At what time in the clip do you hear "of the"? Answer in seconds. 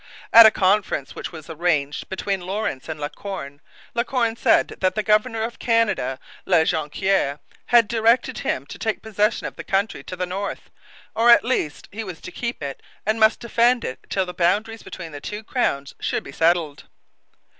9.45-9.63